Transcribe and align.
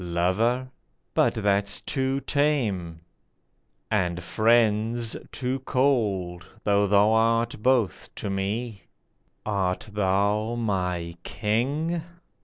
"Lover?" 0.03 0.71
But 1.13 1.35
that's 1.35 1.79
too 1.79 2.21
tame. 2.21 3.01
And" 3.91 4.23
Friend" 4.23 4.97
's 4.99 5.15
too 5.31 5.59
cold, 5.59 6.47
though 6.63 6.87
thou 6.87 7.11
art 7.11 7.61
both 7.61 8.09
to 8.15 8.27
me. 8.31 8.85
Art 9.45 9.89
thou 9.93 10.55
my 10.55 11.17
King 11.21 12.01